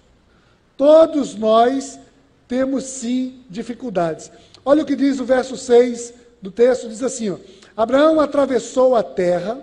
[0.77, 1.99] Todos nós
[2.47, 4.31] temos sim dificuldades.
[4.65, 7.39] Olha o que diz o verso 6 do texto: diz assim: ó,
[7.77, 9.59] Abraão atravessou a terra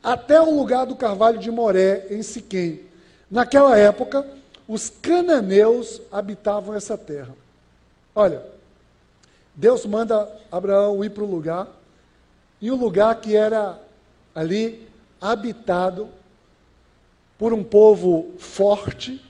[0.00, 2.91] até o lugar do carvalho de Moré, em Siquém.
[3.32, 4.26] Naquela época,
[4.68, 7.34] os cananeus habitavam essa terra.
[8.14, 8.42] Olha,
[9.54, 11.66] Deus manda Abraão ir para o lugar,
[12.60, 13.80] e o lugar que era
[14.34, 14.86] ali
[15.18, 16.10] habitado
[17.38, 19.24] por um povo forte,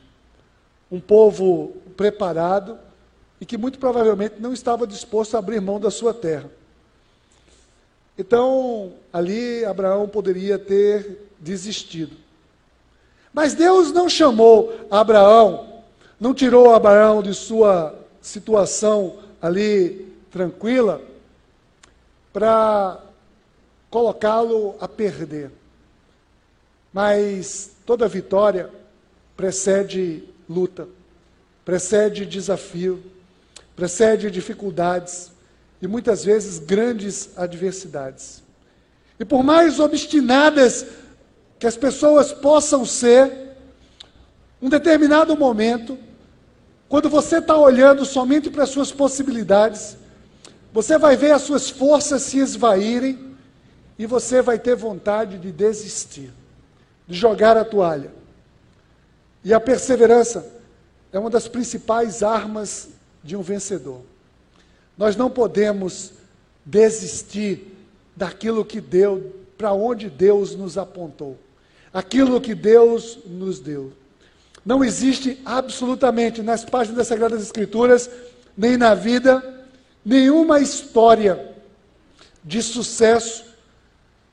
[0.90, 2.80] um povo preparado
[3.40, 6.50] e que muito provavelmente não estava disposto a abrir mão da sua terra.
[8.18, 12.21] Então, ali Abraão poderia ter desistido.
[13.32, 15.82] Mas Deus não chamou Abraão,
[16.20, 21.00] não tirou Abraão de sua situação ali tranquila
[22.32, 23.00] para
[23.90, 25.50] colocá-lo a perder.
[26.92, 28.70] Mas toda vitória
[29.36, 30.86] precede luta
[31.64, 33.02] precede desafio,
[33.76, 35.30] precede dificuldades
[35.80, 38.42] e muitas vezes grandes adversidades.
[39.18, 40.86] E por mais obstinadas
[41.62, 43.54] que as pessoas possam ser,
[44.60, 45.96] um determinado momento,
[46.88, 49.96] quando você está olhando somente para as suas possibilidades,
[50.72, 53.36] você vai ver as suas forças se esvaírem
[53.96, 56.32] e você vai ter vontade de desistir,
[57.06, 58.10] de jogar a toalha.
[59.44, 60.44] E a perseverança
[61.12, 62.88] é uma das principais armas
[63.22, 64.00] de um vencedor.
[64.98, 66.12] Nós não podemos
[66.66, 67.72] desistir
[68.16, 71.38] daquilo que deu, para onde Deus nos apontou
[71.92, 73.92] aquilo que Deus nos deu.
[74.64, 78.08] Não existe absolutamente nas páginas das Sagradas Escrituras,
[78.56, 79.42] nem na vida,
[80.04, 81.52] nenhuma história
[82.44, 83.44] de sucesso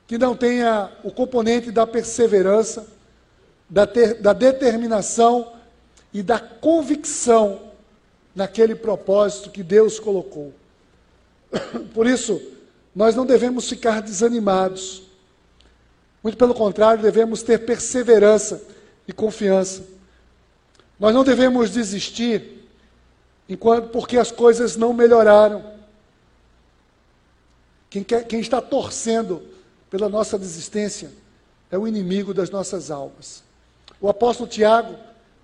[0.06, 2.86] que não tenha o componente da perseverança,
[3.68, 5.52] da, ter, da determinação
[6.12, 7.60] e da convicção
[8.34, 10.52] naquele propósito que Deus colocou.
[11.94, 12.40] Por isso,
[12.94, 15.09] nós não devemos ficar desanimados
[16.22, 18.62] muito pelo contrário, devemos ter perseverança
[19.08, 19.82] e confiança.
[20.98, 22.68] Nós não devemos desistir
[23.48, 25.64] enquanto porque as coisas não melhoraram.
[27.88, 29.42] Quem, quer, quem está torcendo
[29.90, 31.10] pela nossa desistência
[31.70, 33.42] é o inimigo das nossas almas.
[34.00, 34.94] O apóstolo Tiago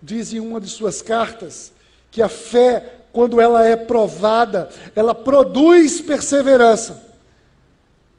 [0.03, 1.73] diz em uma de suas cartas
[2.11, 7.06] que a fé, quando ela é provada, ela produz perseverança.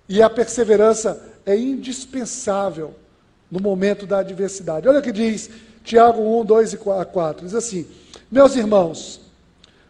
[0.08, 2.94] E a perseverança é indispensável
[3.52, 4.88] no momento da adversidade.
[4.88, 5.50] Olha o que diz
[5.84, 7.46] Tiago 1, 2 e 4.
[7.46, 7.88] Diz assim:
[8.32, 9.22] Meus irmãos,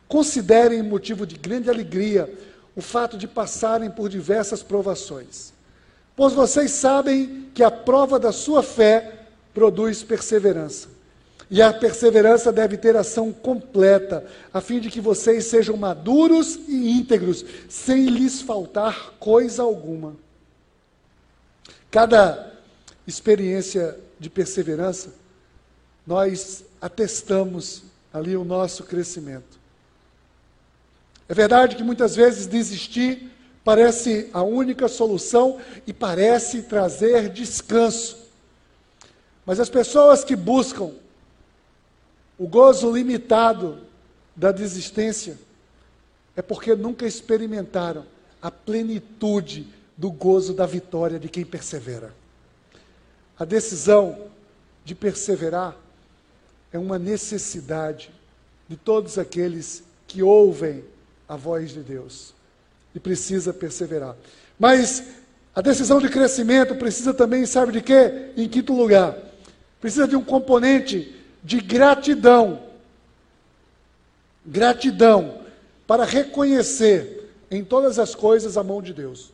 [0.07, 2.31] considerem motivo de grande alegria
[2.75, 5.51] o fato de passarem por diversas provações,
[6.15, 10.96] pois vocês sabem que a prova da sua fé produz perseverança.
[11.49, 16.91] E a perseverança deve ter ação completa, a fim de que vocês sejam maduros e
[16.91, 20.15] íntegros, sem lhes faltar coisa alguma.
[21.89, 22.53] Cada
[23.05, 25.13] experiência de perseverança,
[26.05, 29.57] nós atestamos ali o nosso crescimento.
[31.29, 33.31] É verdade que muitas vezes desistir
[33.63, 38.17] parece a única solução e parece trazer descanso.
[39.45, 40.91] Mas as pessoas que buscam
[42.37, 43.79] o gozo limitado
[44.35, 45.37] da desistência
[46.35, 48.05] é porque nunca experimentaram
[48.41, 52.13] a plenitude do gozo da vitória de quem persevera.
[53.39, 54.29] A decisão
[54.85, 55.75] de perseverar
[56.71, 58.11] é uma necessidade
[58.69, 60.83] de todos aqueles que ouvem
[61.27, 62.33] a voz de Deus
[62.93, 64.15] e precisa perseverar.
[64.59, 65.03] Mas
[65.55, 68.31] a decisão de crescimento precisa também, sabe de quê?
[68.37, 69.17] Em quinto lugar,
[69.81, 71.16] precisa de um componente
[71.47, 72.61] de gratidão.
[74.45, 75.39] Gratidão
[75.87, 79.31] para reconhecer em todas as coisas a mão de Deus.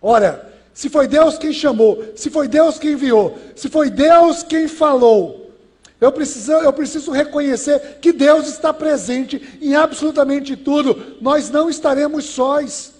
[0.00, 4.68] Ora, se foi Deus quem chamou, se foi Deus quem enviou, se foi Deus quem
[4.68, 5.52] falou,
[6.00, 11.16] eu preciso, eu preciso reconhecer que Deus está presente em absolutamente tudo.
[11.20, 12.92] Nós não estaremos sós.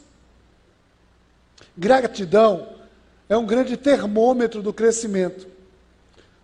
[1.76, 2.68] Gratidão
[3.28, 5.51] é um grande termômetro do crescimento.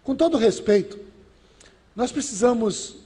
[0.09, 0.99] Com todo respeito,
[1.95, 2.97] nós precisamos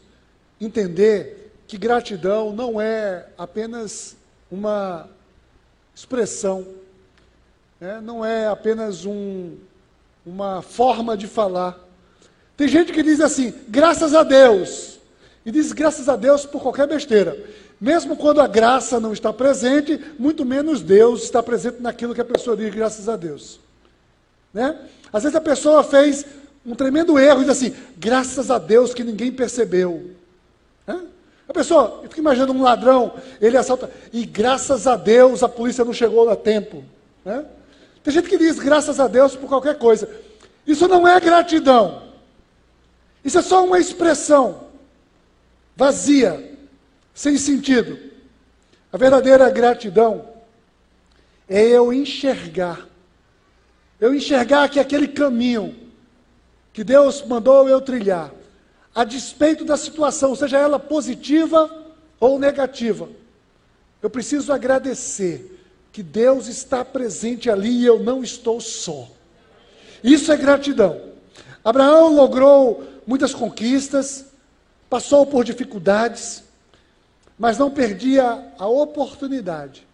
[0.61, 4.15] entender que gratidão não é apenas
[4.49, 5.09] uma
[5.93, 6.65] expressão
[7.81, 9.57] né, não é apenas um,
[10.25, 11.77] uma forma de falar.
[12.57, 15.01] Tem gente que diz assim, graças a Deus,
[15.45, 17.37] e diz graças a Deus por qualquer besteira.
[17.81, 22.25] Mesmo quando a graça não está presente, muito menos Deus está presente naquilo que a
[22.25, 23.59] pessoa diz, graças a Deus.
[24.55, 24.79] Né?
[25.13, 26.25] Às vezes a pessoa fez
[26.65, 30.11] um tremendo erro diz assim, graças a Deus que ninguém percebeu.
[30.87, 31.01] Né?
[31.49, 35.85] A pessoa, eu fico imaginando um ladrão, ele assalta, e graças a Deus a polícia
[35.85, 36.85] não chegou a tempo.
[37.25, 37.45] Né?
[38.05, 40.09] Tem gente que diz graças a Deus por qualquer coisa.
[40.67, 42.03] Isso não é gratidão.
[43.25, 44.69] Isso é só uma expressão
[45.77, 46.57] vazia,
[47.13, 47.99] sem sentido.
[48.93, 50.29] A verdadeira gratidão
[51.49, 52.87] é eu enxergar.
[54.01, 55.82] Eu enxergar que aquele caminho
[56.73, 58.33] que Deus mandou eu trilhar,
[58.95, 61.71] a despeito da situação, seja ela positiva
[62.21, 63.09] ou negativa,
[64.03, 65.61] eu preciso agradecer
[65.93, 69.09] que Deus está presente ali e eu não estou só.
[70.03, 71.01] Isso é gratidão.
[71.65, 74.25] Abraão logrou muitas conquistas,
[74.91, 76.43] passou por dificuldades,
[77.39, 79.87] mas não perdia a oportunidade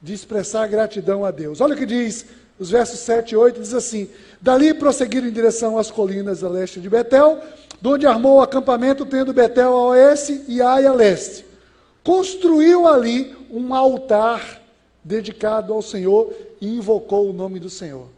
[0.00, 1.60] de expressar gratidão a Deus.
[1.60, 2.26] Olha o que diz
[2.58, 4.08] os versos 7 e 8, diz assim:
[4.40, 7.40] Dali prosseguiram em direção às colinas a leste de Betel,
[7.84, 11.44] onde armou o acampamento, tendo Betel a oeste e Ai a leste.
[12.02, 14.60] Construiu ali um altar
[15.02, 18.08] dedicado ao Senhor e invocou o nome do Senhor.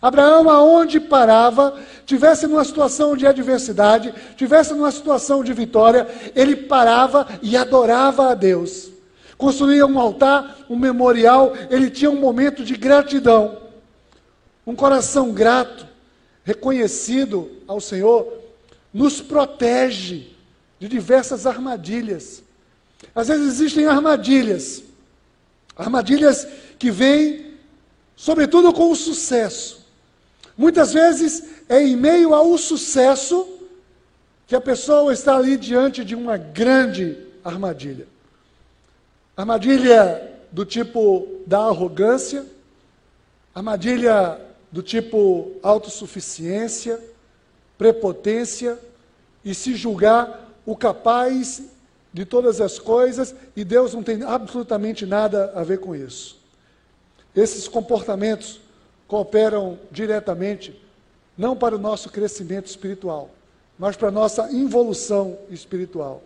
[0.00, 7.26] Abraão, aonde parava, tivesse numa situação de adversidade, tivesse numa situação de vitória, ele parava
[7.40, 8.90] e adorava a Deus.
[9.38, 13.63] Construía um altar, um memorial, ele tinha um momento de gratidão.
[14.66, 15.86] Um coração grato,
[16.44, 18.32] reconhecido ao Senhor,
[18.92, 20.28] nos protege
[20.78, 22.42] de diversas armadilhas.
[23.14, 24.82] Às vezes existem armadilhas,
[25.76, 26.46] armadilhas
[26.78, 27.54] que vêm,
[28.16, 29.84] sobretudo, com o sucesso.
[30.56, 33.48] Muitas vezes é em meio ao sucesso
[34.46, 38.06] que a pessoa está ali diante de uma grande armadilha.
[39.36, 42.46] Armadilha do tipo da arrogância,
[43.54, 44.40] armadilha
[44.74, 47.00] do tipo autossuficiência,
[47.78, 48.76] prepotência
[49.44, 51.62] e se julgar o capaz
[52.12, 56.40] de todas as coisas e Deus não tem absolutamente nada a ver com isso.
[57.36, 58.60] Esses comportamentos
[59.06, 60.82] cooperam diretamente,
[61.38, 63.30] não para o nosso crescimento espiritual,
[63.78, 66.20] mas para a nossa involução espiritual.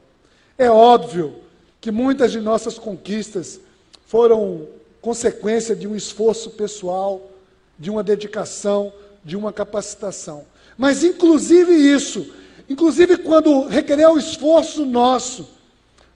[0.57, 1.34] É óbvio
[1.82, 3.61] que muitas de nossas conquistas
[4.07, 4.66] foram
[5.03, 7.30] consequência de um esforço pessoal,
[7.79, 8.93] de uma dedicação,
[9.24, 10.45] de uma capacitação.
[10.76, 12.33] Mas, inclusive isso,
[12.68, 15.49] inclusive quando requerer o esforço nosso,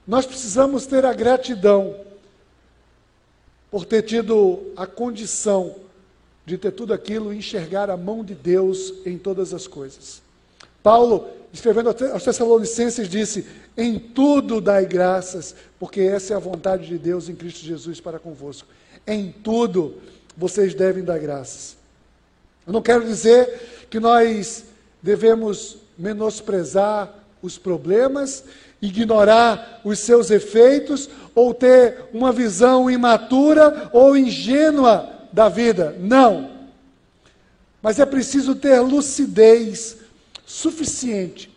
[0.06, 1.94] nós precisamos ter a gratidão
[3.70, 5.76] por ter tido a condição
[6.44, 10.20] de ter tudo aquilo e enxergar a mão de Deus em todas as coisas.
[10.82, 13.46] Paulo, escrevendo aos Tessalonicenses, disse:
[13.76, 18.18] Em tudo dai graças, porque essa é a vontade de Deus em Cristo Jesus para
[18.18, 18.68] convosco.
[19.06, 19.94] Em tudo
[20.36, 21.76] vocês devem dar graças.
[22.66, 24.64] Eu não quero dizer que nós
[25.02, 27.12] devemos menosprezar
[27.42, 28.44] os problemas,
[28.80, 35.96] ignorar os seus efeitos ou ter uma visão imatura ou ingênua da vida.
[35.98, 36.50] Não.
[37.82, 39.96] Mas é preciso ter lucidez
[40.46, 41.50] suficiente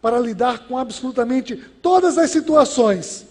[0.00, 3.24] para lidar com absolutamente todas as situações,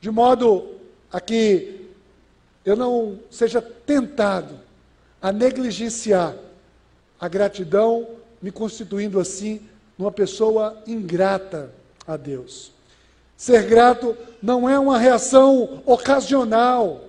[0.00, 0.68] de modo
[1.10, 1.77] a que
[2.68, 4.54] eu não seja tentado
[5.22, 6.34] a negligenciar
[7.18, 8.06] a gratidão,
[8.42, 9.60] me constituindo assim
[9.96, 11.70] numa pessoa ingrata
[12.06, 12.70] a Deus.
[13.36, 17.04] Ser grato não é uma reação ocasional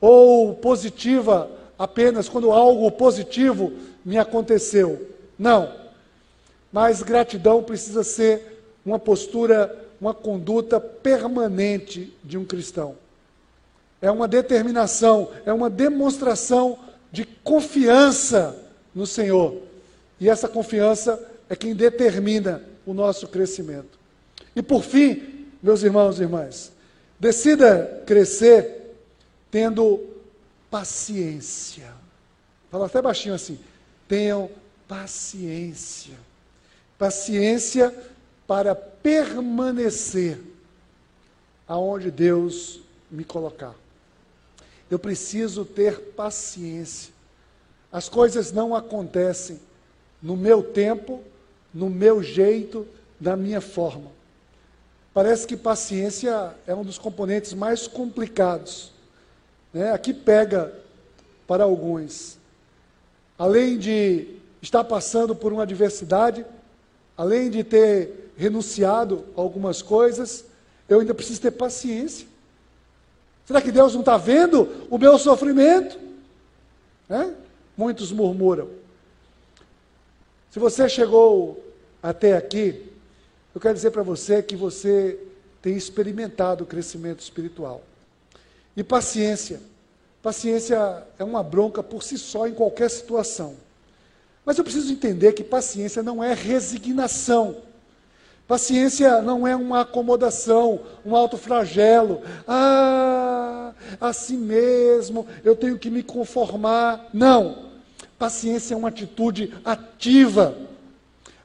[0.00, 3.72] ou positiva apenas quando algo positivo
[4.04, 5.10] me aconteceu.
[5.36, 5.72] Não.
[6.72, 12.94] Mas gratidão precisa ser uma postura, uma conduta permanente de um cristão.
[14.06, 16.78] É uma determinação, é uma demonstração
[17.10, 18.56] de confiança
[18.94, 19.62] no Senhor.
[20.20, 23.98] E essa confiança é quem determina o nosso crescimento.
[24.54, 26.70] E por fim, meus irmãos e irmãs,
[27.18, 28.94] decida crescer
[29.50, 29.98] tendo
[30.70, 31.92] paciência.
[32.70, 33.58] Fala até baixinho assim:
[34.06, 34.48] tenham
[34.86, 36.14] paciência.
[36.96, 37.92] Paciência
[38.46, 40.38] para permanecer
[41.66, 42.78] aonde Deus
[43.10, 43.74] me colocar.
[44.90, 47.12] Eu preciso ter paciência.
[47.90, 49.60] As coisas não acontecem
[50.22, 51.22] no meu tempo,
[51.72, 52.86] no meu jeito,
[53.18, 54.10] da minha forma.
[55.12, 58.96] Parece que paciência é um dos componentes mais complicados
[59.76, 60.72] né, aqui pega
[61.46, 62.38] para alguns.
[63.38, 64.26] Além de
[64.62, 66.46] estar passando por uma adversidade,
[67.14, 70.46] além de ter renunciado a algumas coisas,
[70.88, 72.26] eu ainda preciso ter paciência.
[73.46, 75.98] Será que Deus não está vendo o meu sofrimento?
[77.76, 78.68] Muitos murmuram.
[80.50, 81.64] Se você chegou
[82.02, 82.90] até aqui,
[83.54, 85.18] eu quero dizer para você que você
[85.62, 87.82] tem experimentado o crescimento espiritual.
[88.76, 89.60] E paciência.
[90.22, 93.54] Paciência é uma bronca por si só em qualquer situação.
[94.44, 97.58] Mas eu preciso entender que paciência não é resignação.
[98.46, 102.22] Paciência não é uma acomodação, um autoflagelo.
[102.46, 103.15] Ah,
[104.00, 107.08] assim mesmo, eu tenho que me conformar.
[107.12, 107.66] Não.
[108.18, 110.56] Paciência é uma atitude ativa.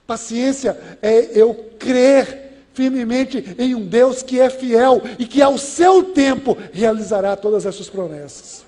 [0.06, 6.04] Paciência é eu crer firmemente em um Deus que é fiel e que ao seu
[6.04, 8.66] tempo realizará todas essas promessas.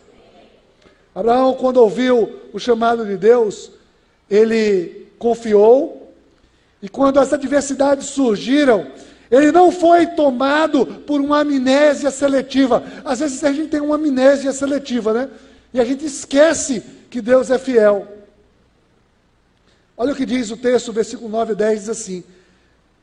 [1.16, 3.72] Abraão, quando ouviu o chamado de Deus,
[4.30, 6.12] ele confiou,
[6.82, 8.88] e quando as adversidades surgiram,
[9.36, 12.84] ele não foi tomado por uma amnésia seletiva.
[13.04, 15.30] Às vezes a gente tem uma amnésia seletiva, né?
[15.74, 18.08] E a gente esquece que Deus é fiel.
[19.98, 22.24] Olha o que diz o texto, versículo 9 e 10 diz assim: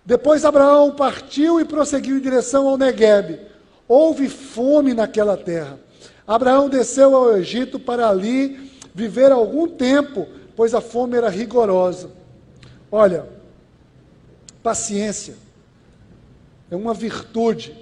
[0.05, 3.41] depois Abraão partiu e prosseguiu em direção ao Negueb.
[3.87, 5.79] Houve fome naquela terra.
[6.27, 10.27] Abraão desceu ao Egito para ali viver algum tempo,
[10.57, 12.11] pois a fome era rigorosa.
[12.91, 13.27] Olha,
[14.63, 15.35] paciência
[16.71, 17.77] é uma virtude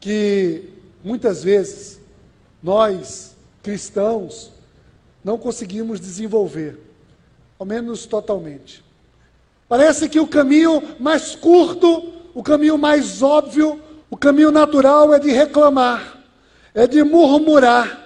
[0.00, 0.68] que
[1.04, 2.00] muitas vezes
[2.62, 4.50] nós, cristãos,
[5.22, 6.78] não conseguimos desenvolver,
[7.58, 8.84] ao menos totalmente.
[9.68, 13.80] Parece que o caminho mais curto, o caminho mais óbvio,
[14.10, 16.18] o caminho natural é de reclamar,
[16.74, 18.00] é de murmurar.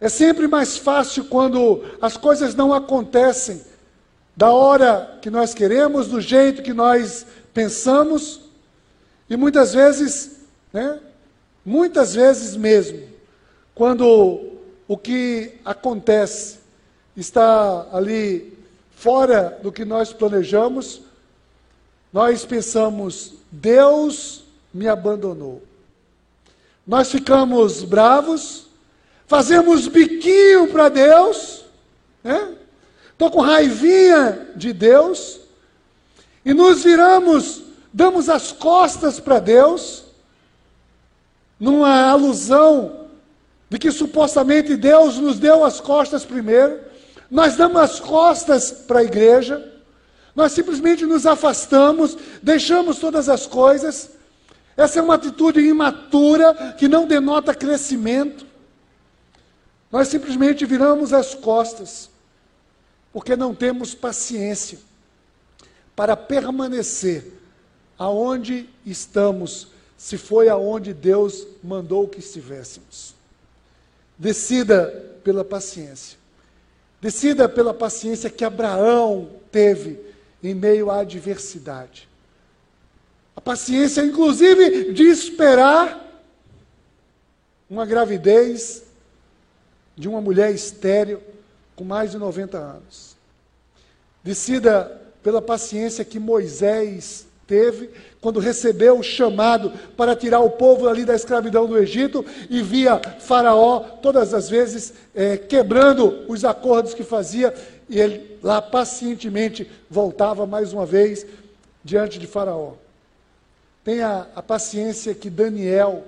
[0.00, 3.60] É sempre mais fácil quando as coisas não acontecem
[4.38, 8.40] da hora que nós queremos, do jeito que nós pensamos,
[9.28, 11.00] e muitas vezes, né,
[11.66, 13.02] muitas vezes mesmo,
[13.74, 14.52] quando
[14.86, 16.60] o que acontece
[17.16, 18.56] está ali
[18.92, 21.02] fora do que nós planejamos,
[22.12, 25.60] nós pensamos, Deus me abandonou.
[26.86, 28.68] Nós ficamos bravos,
[29.26, 31.64] fazemos biquinho para Deus,
[32.22, 32.54] né?
[33.18, 35.40] Estou com raivinha de Deus,
[36.44, 40.04] e nos viramos, damos as costas para Deus,
[41.58, 43.08] numa alusão
[43.68, 46.78] de que supostamente Deus nos deu as costas primeiro,
[47.28, 49.68] nós damos as costas para a igreja,
[50.32, 54.10] nós simplesmente nos afastamos, deixamos todas as coisas.
[54.76, 58.46] Essa é uma atitude imatura que não denota crescimento.
[59.90, 62.08] Nós simplesmente viramos as costas,
[63.18, 64.78] porque não temos paciência
[65.96, 67.32] para permanecer
[67.98, 73.16] aonde estamos, se foi aonde Deus mandou que estivéssemos.
[74.16, 76.16] Decida pela paciência.
[77.00, 79.98] Decida pela paciência que Abraão teve
[80.40, 82.08] em meio à adversidade.
[83.34, 86.22] A paciência, inclusive, de esperar
[87.68, 88.84] uma gravidez
[89.96, 91.20] de uma mulher estéril
[91.78, 93.16] com mais de 90 anos.
[94.24, 97.88] Decida pela paciência que Moisés teve
[98.20, 103.00] quando recebeu o chamado para tirar o povo ali da escravidão do Egito e via
[103.20, 107.54] Faraó todas as vezes é, quebrando os acordos que fazia
[107.88, 111.24] e ele lá pacientemente voltava mais uma vez
[111.84, 112.72] diante de Faraó.
[113.84, 116.04] Tenha a paciência que Daniel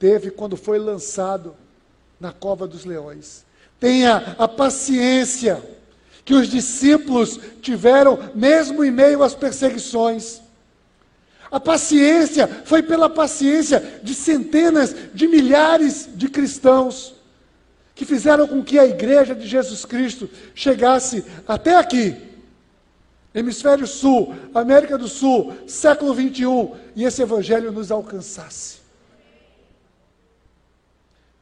[0.00, 1.54] teve quando foi lançado
[2.18, 3.45] na cova dos leões.
[3.78, 5.62] Tenha a paciência
[6.24, 10.40] que os discípulos tiveram mesmo em meio às perseguições.
[11.50, 17.14] A paciência foi pela paciência de centenas de milhares de cristãos
[17.94, 22.14] que fizeram com que a igreja de Jesus Cristo chegasse até aqui.
[23.34, 28.78] Hemisfério Sul, América do Sul, século 21, e esse evangelho nos alcançasse.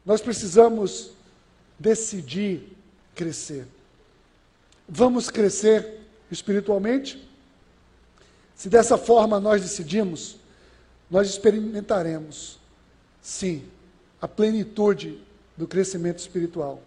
[0.05, 1.11] Nós precisamos
[1.79, 2.77] decidir
[3.15, 3.67] crescer.
[4.89, 6.01] Vamos crescer
[6.31, 7.29] espiritualmente?
[8.55, 10.37] Se dessa forma nós decidimos,
[11.11, 12.59] nós experimentaremos,
[13.21, 13.65] sim,
[14.21, 15.21] a plenitude
[15.57, 16.83] do crescimento espiritual.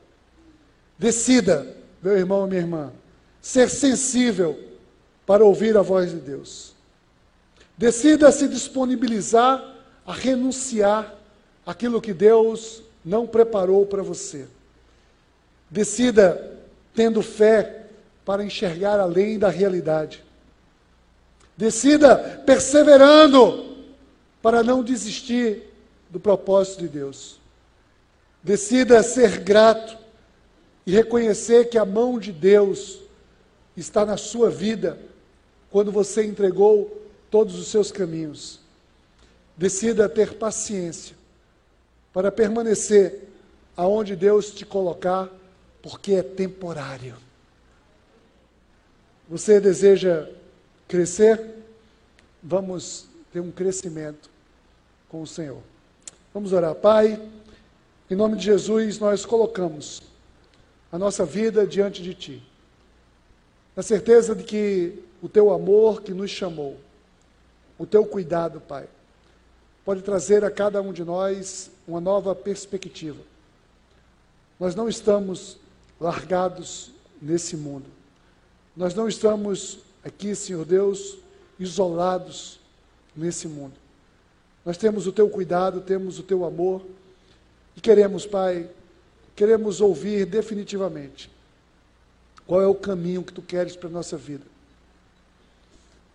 [0.97, 2.93] Decida, meu irmão e minha irmã,
[3.41, 4.59] ser sensível
[5.25, 6.73] para ouvir a voz de Deus.
[7.77, 9.75] Decida se disponibilizar
[10.05, 11.13] a renunciar
[11.65, 14.47] aquilo que Deus não preparou para você.
[15.69, 16.59] Decida
[16.93, 17.85] tendo fé
[18.25, 20.23] para enxergar além da realidade.
[21.55, 23.77] Decida perseverando
[24.41, 25.63] para não desistir
[26.09, 27.39] do propósito de Deus.
[28.43, 29.97] Decida ser grato
[30.85, 32.99] e reconhecer que a mão de Deus
[33.75, 34.97] está na sua vida
[35.69, 38.59] quando você entregou todos os seus caminhos.
[39.57, 41.15] Decida ter paciência
[42.13, 43.27] para permanecer
[43.75, 45.29] aonde Deus te colocar,
[45.89, 47.15] porque é temporário.
[49.29, 50.29] Você deseja
[50.85, 51.63] crescer,
[52.43, 54.29] vamos ter um crescimento
[55.07, 55.61] com o Senhor.
[56.33, 57.17] Vamos orar, Pai.
[58.11, 60.03] Em nome de Jesus, nós colocamos
[60.91, 62.43] a nossa vida diante de Ti,
[63.73, 66.77] na certeza de que o Teu amor que nos chamou,
[67.77, 68.89] o Teu cuidado, Pai,
[69.85, 73.21] pode trazer a cada um de nós uma nova perspectiva.
[74.59, 75.57] Nós não estamos
[75.99, 76.91] largados
[77.21, 77.85] nesse mundo.
[78.75, 81.17] Nós não estamos aqui, Senhor Deus,
[81.59, 82.59] isolados
[83.15, 83.73] nesse mundo.
[84.63, 86.85] Nós temos o teu cuidado, temos o teu amor
[87.75, 88.69] e queremos, Pai,
[89.35, 91.31] queremos ouvir definitivamente
[92.45, 94.43] qual é o caminho que tu queres para a nossa vida.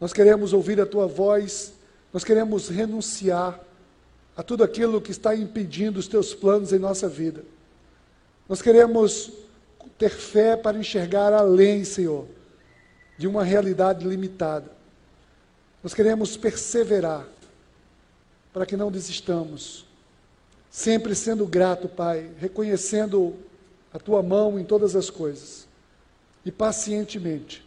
[0.01, 1.72] Nós queremos ouvir a tua voz,
[2.12, 3.61] nós queremos renunciar
[4.37, 7.45] a tudo aquilo que está impedindo os teus planos em nossa vida.
[8.49, 9.33] Nós queremos
[10.03, 12.26] ter fé para enxergar além, Senhor,
[13.16, 14.68] de uma realidade limitada.
[15.80, 17.24] Nós queremos perseverar
[18.53, 19.86] para que não desistamos,
[20.68, 23.36] sempre sendo grato, Pai, reconhecendo
[23.94, 25.68] a tua mão em todas as coisas
[26.44, 27.64] e pacientemente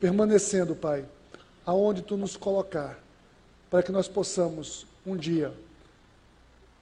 [0.00, 1.04] permanecendo, Pai,
[1.64, 2.98] aonde tu nos colocar,
[3.70, 5.54] para que nós possamos um dia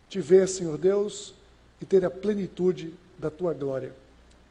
[0.09, 1.35] te ver, Senhor Deus,
[1.79, 4.01] e ter a plenitude da tua glória.